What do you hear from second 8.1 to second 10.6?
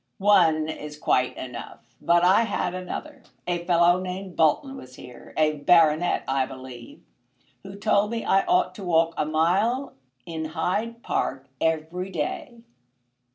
I ought to walk a mile in